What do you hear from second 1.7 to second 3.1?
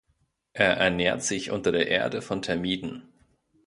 der Erde von Termiten.